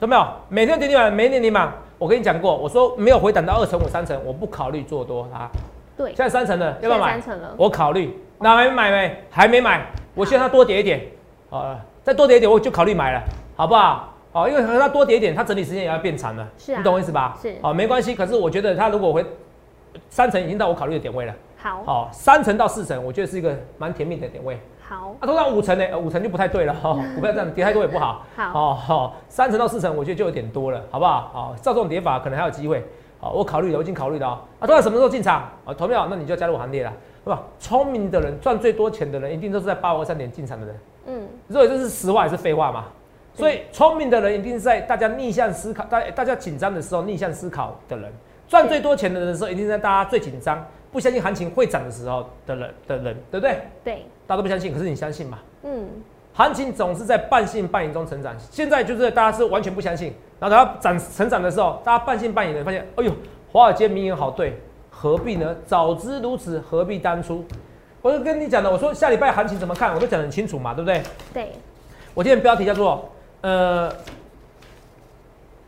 [0.00, 0.26] 有没有？
[0.48, 1.72] 每天都跌停板，每天跌停板。
[1.98, 5.48] 我跟你讲过，我说没有回档到二成五、三成，我不考虑做多它。
[5.96, 7.20] 对，现在三成了，要不要买？
[7.20, 9.24] 三成了，我考虑，那还没买没？
[9.30, 11.02] 还没买，我希望它多跌一点，
[11.50, 13.22] 啊，再多跌一点我就考虑买了，
[13.54, 14.09] 好不好？
[14.32, 17.36] 哦，因为和它多跌一点，它整理时间也要变长了，是啊，你懂我意思吧？
[17.42, 18.14] 是，哦，没关系。
[18.14, 19.24] 可是我觉得它如果回
[20.08, 21.34] 三成，已经到我考虑的点位了。
[21.56, 24.58] 好，哦，三成到四成，我觉得是一个蛮甜蜜的点位。
[24.88, 28.24] 好，啊，通常五成呢，五成就不太对了哈， 不要这样跌太多也不好。
[28.36, 31.30] 好，哦，好，三成到四成，我觉得就有点多了，好不好？
[31.32, 32.84] 好，照这种跌法可能还有机会。
[33.18, 34.40] 好，我考虑了，我已经考虑了啊。
[34.60, 35.42] 啊，通常什么时候进场？
[35.64, 36.92] 啊，投票，那你就加入我行列了，
[37.24, 37.42] 是吧？
[37.58, 40.76] 聪明的人赚最多钱的人，一定都是在八五二三点进场的人。
[41.06, 42.84] 嗯，所以这是实话还是废话嘛？
[43.34, 48.12] 所以聪明的人一定是在大家逆向思考、大大家紧张的时候逆向思考的人，
[48.48, 53.58] 赚最多钱的人的时候，一定在大家最紧张、不相信行情会涨的时候的人的人，对不对？
[53.84, 53.94] 对，
[54.26, 55.38] 大家都不相信，可是你相信嘛？
[55.62, 55.88] 嗯，
[56.34, 58.34] 行情总是在半信半疑中成长。
[58.50, 63.12] 现在就是大家是完全不相信，然后等它涨成长的时候，大家半信半疑的发现，哎呦，
[63.50, 64.58] 华尔街名言好对，
[64.90, 65.56] 何必呢？
[65.64, 67.44] 早知如此，何必当初？
[68.02, 71.02] 我就跟你讲的，我说下礼拜行情怎么看，我都讲得很清楚嘛，对不对？
[71.32, 71.52] 对。
[72.12, 73.08] 我今天标题叫做。
[73.42, 73.90] 呃，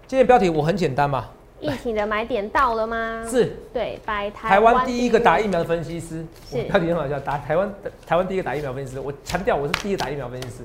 [0.06, 1.26] 今天标题我很简单嘛，
[1.60, 3.24] 疫情的买点到了吗？
[3.26, 7.72] 是，对，台台湾第一个打疫苗的分析师，我标题很好笑，打台湾
[8.06, 10.64] 台湾第一个打疫苗分析师，我强调我是第一个打疫苗分析师，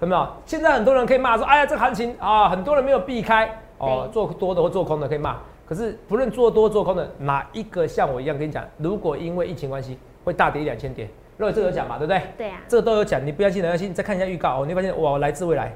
[0.00, 0.28] 有没有？
[0.46, 3.48] 现在很多人可以骂说，哎呀，这个行情啊，很多人没有避开。
[3.78, 5.36] 哦，做多的或做空的可以骂，
[5.66, 12.22] 可是不论做多做空的，哪一个像我一样跟你讲，如果因为疫情关系会大跌一两千点，如果这个有讲嘛，对不对？
[12.38, 15.74] 对呀，这个都有讲，你不要信，不要信，再看一下预告哦，你会发现哇，来自未来。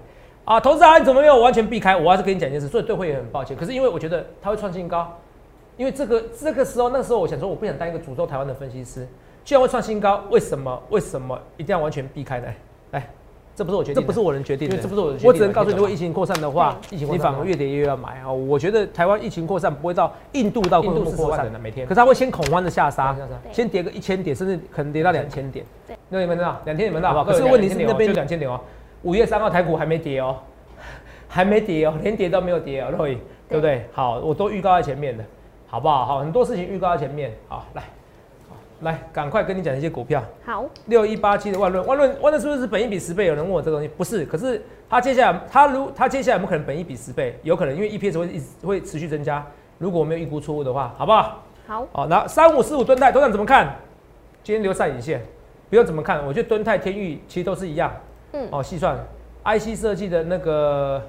[0.49, 1.95] 啊，投资人怎么没有完全避开？
[1.95, 3.55] 我还是跟你讲一件事，所以对会也很抱歉。
[3.55, 5.15] 可是因为我觉得它会创新高，
[5.77, 9.07] 因为这个这个时候，那时候我想说，我不想当一个诅咒台湾的分析师。
[9.45, 12.47] 居然会创新高，为什么为什么一定要完全避开呢？
[12.93, 13.11] 来，
[13.55, 15.19] 这不是我决定，这不是我能决定的，这不是我的。
[15.23, 18.33] 我只能告诉你，如果疫情扩散的话，疫情你反而越跌越要买啊。
[18.33, 23.15] 我觉得台湾疫情扩散不会到印度到印度四十万人的每天，可是它会先恐慌的下杀，
[23.53, 25.63] 先跌个一千点，甚至可能跌到两千点。
[25.87, 27.37] 对，那你们知道，两千你们知道好不好？
[27.37, 28.59] 可是问题是那边就两千点哦。
[29.03, 30.37] 五月三号台股还没跌哦。
[31.31, 33.85] 还没跌哦，连跌都没有跌哦，对不对？
[33.93, 35.23] 好，我都预告在前面的，
[35.67, 36.07] 好不好？
[36.07, 37.31] 好，很多事情预告在前面。
[37.49, 37.83] 好，来，
[38.81, 40.25] 来，赶快跟你讲一些股票。
[40.47, 43.27] 好，六一八七的万润，万润，万润是不是本一比十倍？
[43.27, 44.25] 有人问我这个东西，不是。
[44.25, 47.39] 可是它接下来，它如它接下来有没有可能本一比十倍？
[47.43, 49.47] 有可能，因为 EPS 会一直会持续增加。
[49.77, 51.43] 如果我没有预估错误的话，好不好？
[51.67, 51.87] 好。
[51.93, 53.77] 好，那三五四五吨泰，头长怎么看？
[54.43, 55.21] 今天留上影线，
[55.69, 57.93] 不用怎么看，我觉得吨泰、天域其实都是一样。
[58.33, 58.49] 嗯。
[58.51, 58.99] 哦，细算
[59.45, 61.03] IC 设计的那个。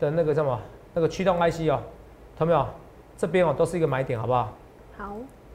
[0.00, 0.58] 的那个什么，
[0.94, 1.78] 那个驱动 IC 哦，
[2.36, 2.66] 看到没有？
[3.16, 4.52] 这边哦都是一个买点，好不好？
[4.98, 5.12] 好。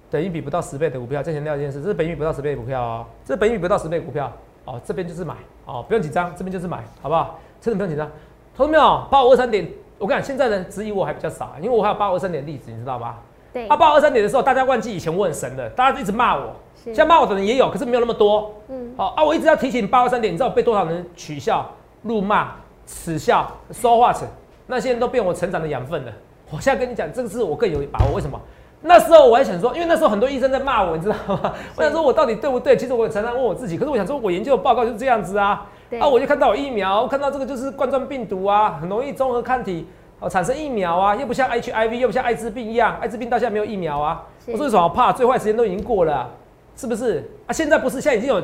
[0.09, 4.31] 等于比不到十倍的股票，再强调一件事，这是本益比不到十倍的股票哦，这是本益比不到十倍股票
[4.63, 7.37] 哦，这边就是买哦，不用紧张，这边就是买，好不好？
[7.59, 8.07] 真的不用紧张。
[8.55, 9.05] 看到没有？
[9.11, 9.67] 八五二三点，
[9.97, 13.21] 我跟你讲，现在人质疑我还比较少，因为我还有八五二三点例子，你知道吧？
[13.57, 13.67] 对。
[13.67, 18.53] 啊，八五二三点的时候，大家忘记以前我很神的，大家一直骂我，现在骂我的人也有，可是没有那么多。
[18.69, 18.93] 嗯。
[18.95, 21.65] 好啊，我一直要提醒八二三点，你知道被多少人取笑、
[22.03, 22.51] 辱骂、
[22.85, 24.27] 耻笑、说话成。
[24.67, 26.11] 那些人都变我成长的养分了。
[26.51, 28.15] 我现在跟你讲，这个是我更有把握。
[28.15, 28.39] 为什么？
[28.81, 31.53] 那时候我还想说，因为那时候很多医生在骂我，你知道吗？
[31.75, 32.77] 我想说我到底对不对？
[32.77, 33.75] 其实我常常问我自己。
[33.75, 35.65] 可是我想说，我研究的报告就是这样子啊。
[35.99, 39.87] 啊，我就看到有疫苗，看到这个就是冠状病毒啊，很容易综合抗体
[40.19, 44.25] 哦产生疫苗啊，又不像 HIV，又不像艾滋病一样，艾滋病到现在没有疫苗啊。
[44.47, 45.11] 我说有什么怕？
[45.13, 46.29] 最坏时间都已经过了，
[46.75, 47.29] 是不是？
[47.45, 48.41] 啊，现在不是，现在已经有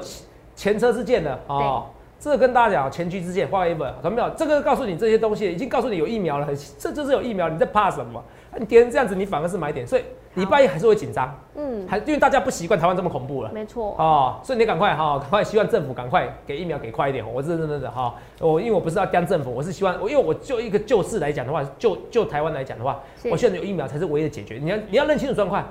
[0.55, 1.85] 前车之鉴了哦。
[2.19, 4.29] 这个跟大家讲，前车之剑画一本，懂没有？
[4.31, 8.23] 这个告诉你这些东西，已经告诉你有疫苗了，这就是有疫苗，你在怕什么？
[8.57, 10.03] 你跌成这样子，你反而是买点，所以
[10.35, 22.99] 礼拜一还是会紧张，嗯，还因为大家不习惯台湾这么恐怖了，没错，哦，所以你赶快哈，赶快希望政府赶快给疫苗给快一点，我是真的的哈，我因为我不是要刁政府，我是希望我因为我就一个救市来讲的话，就就台湾来讲的话，
[23.31, 24.59] 我现在有疫苗才是唯一的解决。
[24.61, 25.63] 你要你要认清楚状况，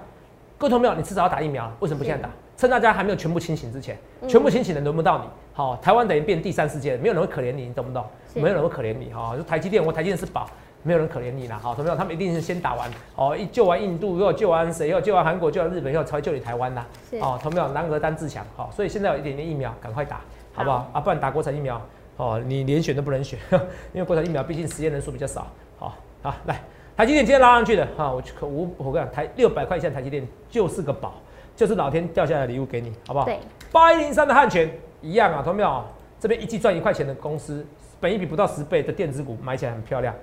[0.58, 2.30] 各位同有，你至少要打疫苗，为什么不现在打？
[2.54, 3.98] 趁大家还没有全部清醒之前，
[4.28, 5.24] 全部清醒的轮不到你。
[5.52, 8.04] 好，台湾等于变第三世界，没有人会可怜你，你懂不懂？
[8.34, 9.34] 没有人会可怜你哈。
[9.36, 10.46] 就台积电，我台积电是宝，
[10.82, 11.58] 没有人可怜你啦。
[11.62, 11.96] 好，同没有？
[11.96, 14.88] 他们一定是先打完，哦，一救完印度，又救完谁？
[14.88, 16.86] 又救完韩国，救完日本，又才救你台湾啦。
[17.20, 17.68] 哦，同没有？
[17.68, 18.44] 男儿当自强。
[18.56, 20.20] 好，所以现在有一点点疫苗，赶快打，
[20.52, 20.90] 好不好？
[20.92, 21.80] 啊，不然打国产疫苗，
[22.16, 23.38] 哦，你连选都不能选，
[23.92, 25.46] 因为国产疫苗毕竟实验人数比较少。
[25.78, 26.60] 好，好，来，
[26.96, 31.14] 台积电今天拉上去的，哈，我可我我跟你讲，台六百块钱台积电就是个宝。
[31.54, 33.26] 就是老天掉下来的礼物给你，好不好？
[33.26, 33.38] 对，
[33.70, 34.70] 八一零三的汉泉
[35.02, 35.84] 一样啊，同没有？
[36.18, 37.64] 这边一季赚一块钱的公司，
[38.00, 40.14] 本一比不到十倍的电子股买起来很漂亮，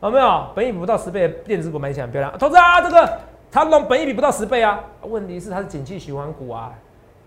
[0.00, 0.46] 有没有？
[0.54, 2.38] 本益比不到十倍的电子股买起来很漂亮。
[2.38, 3.18] 投资啊，这个
[3.50, 6.72] 长隆本益比不到十倍啊，问题是它是景气循环股啊，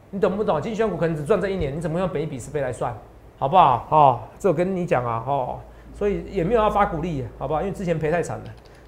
[0.10, 0.62] 你懂不懂？
[0.62, 2.95] 景气循环股可能只赚这一年，你怎么用本益比十倍来算？
[3.38, 3.88] 好不好？
[3.89, 5.60] 哦，这我跟你讲啊，哦，
[5.93, 7.62] 所以也没有要发鼓励，好不好？
[7.62, 8.43] 因为之前赔太惨了。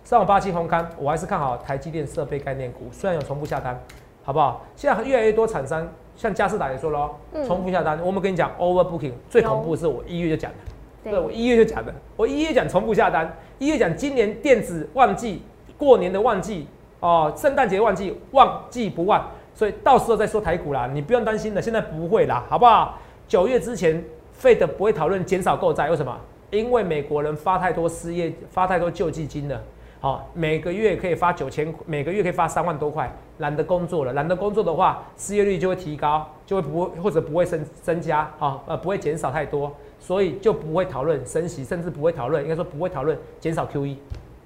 [0.05, 3.77] 上午八七红刊，我还是看好台积电设备概念股，虽然有重复下单，
[4.23, 4.61] 好不好？
[4.75, 7.11] 现在越来越多厂商，像嘉士达也说了，哦
[7.45, 7.99] 重复下单。
[8.01, 10.57] 我们跟你讲，overbooking 最恐怖的是我一月就讲的，
[11.03, 15.41] 对我一月就讲的，我一月讲从不下单，一月讲今年电子旺季，
[15.77, 16.67] 过年的旺季
[16.99, 22.97] 哦，圣诞节旺季旺季不旺，所以到时候再说台股啦，你不用担心的，现在不会啦，好不好？
[23.27, 26.17] 九月之前费的不会讨论减少购债，为什么？
[26.51, 29.61] 因为美国人发太多失业，发太多救济金了。
[29.99, 43.95] 好，每个月可以发九千，每个月可以发三万多块，懒得工作了，懒得工作的话，失业率就会提高，就会不会或者不会增增加，好，呃，不会减少太多，所以就不会讨论升息，甚至不会讨论，应该说不会讨论减少 QE，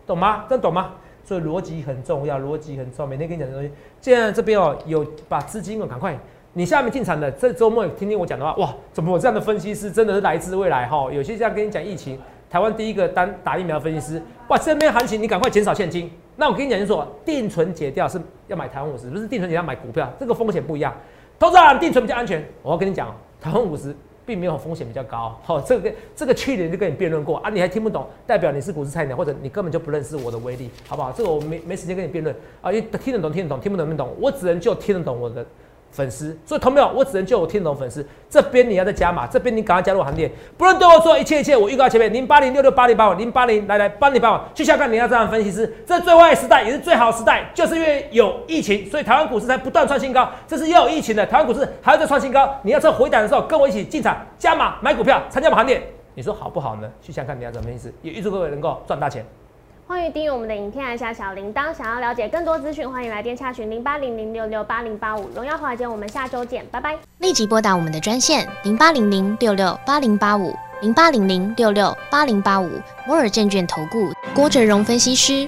[0.06, 0.46] 懂吗？
[0.48, 0.92] 这懂吗？
[1.24, 3.74] 所以逻辑很重要，逻辑很重要，每天跟你讲的东西。
[4.00, 6.16] 既然这边哦有把资金哦赶快，
[6.54, 11.12] 你下面进场的，这周末听听我讲的话，哇，怎么我这样的分析师真的是来自未来哈？
[11.12, 12.20] 有些这样跟你讲疫情。
[12.50, 14.58] 台湾第一个单打疫苗分析师，哇！
[14.58, 16.10] 这边行情你赶快减少现金。
[16.38, 18.18] 那我跟你讲，就说定存解掉是
[18.48, 20.96] 要买台湾五十，不是定存解掉买股票，这个风险不一样。
[21.38, 22.42] 投资人定存比较安全。
[22.64, 23.94] 我要跟你讲，台湾五十
[24.28, 25.40] 并没有风险比较高。
[25.42, 31.12] 好，这个这个去年就跟你辩论过啊，你还听不懂，代表你是股市菜鸟，或者你根本就不认识我的威力，好不好？
[31.14, 35.46] 这个我没没时间跟你辩论啊，因为听得懂听得懂，听不懂听不懂，我只能就听得懂我的。
[35.98, 38.06] 粉丝，所以同没有，我只能救我听懂粉丝。
[38.30, 40.32] 这边你要再加码，这边你赶快加入行列。
[40.56, 50.30] 不论对我做一切一切，我预告前面零八零六六八零八五零八零来来帮你帮我去下看你要这样分析师，这最坏时代也是最好时代，就是因为有疫情，所以台湾股市才不断创新高。
[50.48, 52.48] 这是又有疫情的台湾股市还要再创新高。
[52.62, 55.82] 你要趁回档的时候跟我一起进场加码买股票，参加我行列，
[56.14, 56.88] 你说好不好呢？
[57.02, 59.26] 去想看你要怎么分析师，也预祝各位能够赚大钱。
[59.88, 61.74] 欢迎订阅我们的影片，按下小铃铛。
[61.74, 65.30] 想要了解更多资讯，欢迎来电洽询零八零零六六八零八五。
[65.34, 66.98] 荣耀华尔街，我们下周见，拜拜。
[67.20, 72.70] 立即拨打我们的专线零八零零六六八零八五零八零零六六八零八五
[73.08, 75.48] 摩尔证券投顾郭哲荣分析师。